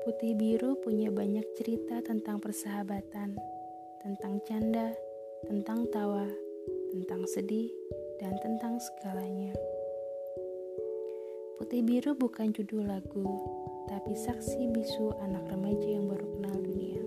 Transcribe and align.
Putih 0.00 0.32
Biru 0.32 0.80
punya 0.80 1.12
banyak 1.12 1.44
cerita 1.60 2.00
tentang 2.00 2.40
persahabatan, 2.40 3.36
tentang 4.00 4.40
canda, 4.48 4.96
tentang 5.44 5.84
tawa, 5.92 6.24
tentang 6.88 7.28
sedih, 7.28 7.68
dan 8.16 8.32
tentang 8.40 8.80
segalanya. 8.80 9.52
Putih 11.60 11.84
Biru 11.84 12.16
bukan 12.16 12.48
judul 12.56 12.88
lagu, 12.88 13.28
tapi 13.92 14.16
saksi 14.16 14.72
bisu 14.72 15.20
anak 15.20 15.44
remaja 15.52 15.84
yang 15.84 16.08
baru 16.08 16.32
kenal 16.32 16.56
dunia. 16.56 17.02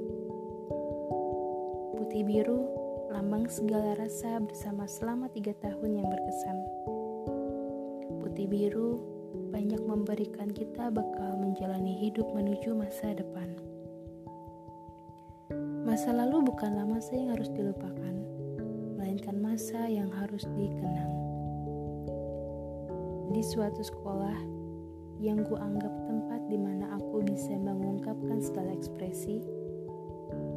Putih 1.98 2.22
Biru, 2.30 2.62
lambang 3.10 3.50
segala 3.50 3.98
rasa 3.98 4.38
bersama 4.38 4.86
selama 4.86 5.34
tiga 5.34 5.58
tahun 5.66 5.98
yang 5.98 6.06
berkesan. 6.06 6.58
Putih 8.22 8.46
Biru, 8.46 9.13
banyak 9.54 9.82
memberikan 9.82 10.54
kita 10.54 10.94
bekal 10.94 11.38
menjalani 11.42 11.98
hidup 11.98 12.30
menuju 12.34 12.78
masa 12.78 13.18
depan. 13.18 13.50
Masa 15.84 16.16
lalu 16.16 16.48
bukanlah 16.48 16.88
masa 16.88 17.14
yang 17.14 17.36
harus 17.36 17.50
dilupakan, 17.54 18.16
melainkan 18.98 19.38
masa 19.38 19.86
yang 19.90 20.10
harus 20.10 20.48
dikenang. 20.56 21.14
Di 23.34 23.42
suatu 23.42 23.82
sekolah 23.82 24.38
yang 25.24 25.48
kuanggap 25.48 25.92
tempat 26.04 26.42
di 26.52 26.60
mana 26.60 27.00
aku 27.00 27.24
bisa 27.24 27.56
mengungkapkan 27.56 28.44
segala 28.44 28.76
ekspresi, 28.76 29.40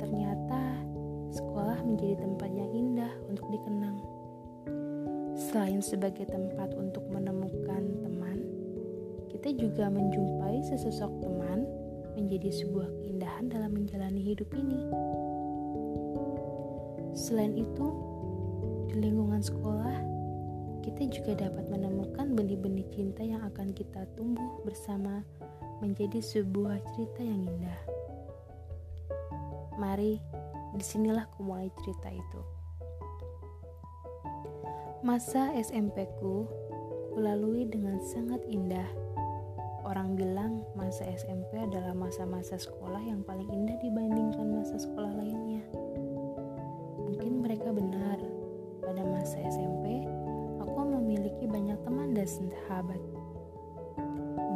ternyata 0.02 0.82
sekolah 1.30 1.86
menjadi 1.86 2.18
tempat 2.18 2.50
yang 2.50 2.70
indah 2.74 3.12
untuk 3.30 3.46
dikenang. 3.54 4.02
Selain 5.38 5.78
sebagai 5.78 6.26
tempat 6.26 6.74
untuk 6.74 7.06
menemukan 7.06 7.86
teman, 8.02 8.25
kita 9.46 9.62
juga 9.62 9.86
menjumpai 9.86 10.58
sesosok 10.58 11.22
teman 11.22 11.70
menjadi 12.18 12.50
sebuah 12.50 12.90
keindahan 12.98 13.46
dalam 13.46 13.78
menjalani 13.78 14.18
hidup 14.18 14.50
ini. 14.50 14.90
Selain 17.14 17.54
itu, 17.54 17.86
di 18.90 19.06
lingkungan 19.06 19.38
sekolah, 19.38 20.02
kita 20.82 21.06
juga 21.14 21.46
dapat 21.46 21.62
menemukan 21.70 22.34
benih-benih 22.34 22.90
cinta 22.90 23.22
yang 23.22 23.38
akan 23.46 23.70
kita 23.70 24.02
tumbuh 24.18 24.66
bersama 24.66 25.22
menjadi 25.78 26.18
sebuah 26.18 26.82
cerita 26.98 27.22
yang 27.22 27.46
indah. 27.46 27.80
Mari, 29.78 30.18
di 30.74 30.82
sinilah 30.82 31.22
ku 31.38 31.46
mulai 31.46 31.70
cerita 31.86 32.10
itu. 32.10 32.42
Masa 35.06 35.54
SMP 35.54 36.02
ku 36.18 36.50
kulalui 37.14 37.62
dengan 37.70 38.02
sangat 38.02 38.42
indah 38.50 39.05
masa 40.96 41.12
SMP 41.28 41.60
adalah 41.60 41.92
masa-masa 41.92 42.56
sekolah 42.56 43.04
yang 43.04 43.20
paling 43.20 43.44
indah 43.52 43.76
dibandingkan 43.84 44.48
masa 44.48 44.80
sekolah 44.80 45.12
lainnya. 45.12 45.60
Mungkin 47.04 47.44
mereka 47.44 47.68
benar. 47.68 48.16
Pada 48.80 49.04
masa 49.04 49.36
SMP, 49.44 50.08
aku 50.56 50.80
memiliki 50.96 51.44
banyak 51.44 51.76
teman 51.84 52.16
dan 52.16 52.24
sahabat. 52.24 52.96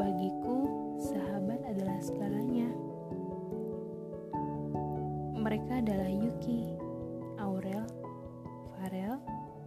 Bagiku, 0.01 0.65
sahabat 1.13 1.61
adalah 1.69 2.01
segalanya. 2.01 2.73
Mereka 5.37 5.85
adalah 5.85 6.09
Yuki, 6.09 6.73
Aurel, 7.37 7.85
Farel, 8.81 9.21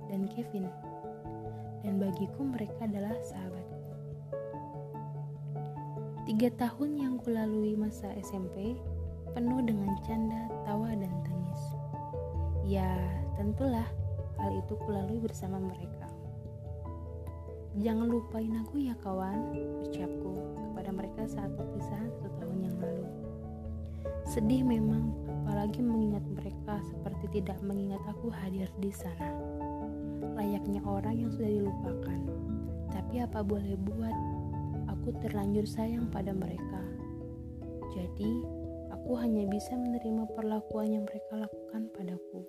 dan 0.10 0.26
Kevin. 0.26 0.66
Dan 1.86 2.02
bagiku 2.02 2.42
mereka 2.42 2.90
adalah 2.90 3.14
sahabatku. 3.22 3.63
Tiga 6.34 6.50
tahun 6.66 6.98
yang 6.98 7.14
kulalui 7.22 7.78
masa 7.78 8.10
SMP 8.18 8.74
penuh 9.38 9.62
dengan 9.70 9.94
canda, 10.02 10.50
tawa, 10.66 10.90
dan 10.90 11.14
tangis. 11.22 11.62
Ya, 12.66 12.90
tentulah 13.38 13.86
hal 14.42 14.58
itu 14.58 14.74
kulalui 14.82 15.22
bersama 15.22 15.62
mereka. 15.62 16.10
Jangan 17.78 18.10
lupain 18.10 18.50
aku 18.66 18.82
ya 18.82 18.98
kawan, 19.06 19.54
ucapku 19.86 20.34
kepada 20.58 20.90
mereka 20.90 21.22
saat 21.30 21.54
perpisahan 21.54 22.10
satu 22.18 22.34
tahun 22.42 22.66
yang 22.66 22.78
lalu. 22.82 23.06
Sedih 24.26 24.66
memang, 24.66 25.14
apalagi 25.46 25.86
mengingat 25.86 26.26
mereka 26.34 26.82
seperti 26.82 27.46
tidak 27.46 27.62
mengingat 27.62 28.02
aku 28.10 28.34
hadir 28.34 28.74
di 28.82 28.90
sana. 28.90 29.38
Layaknya 30.34 30.82
orang 30.82 31.14
yang 31.14 31.30
sudah 31.30 31.62
dilupakan. 31.62 32.20
Tapi 32.90 33.22
apa 33.22 33.46
boleh 33.46 33.78
buat, 33.86 34.18
aku 34.94 35.10
terlanjur 35.26 35.66
sayang 35.66 36.08
pada 36.14 36.32
mereka. 36.32 36.82
Jadi, 37.94 38.32
aku 38.94 39.18
hanya 39.18 39.46
bisa 39.50 39.74
menerima 39.74 40.30
perlakuan 40.38 40.94
yang 40.94 41.04
mereka 41.10 41.50
lakukan 41.50 41.90
padaku. 41.94 42.46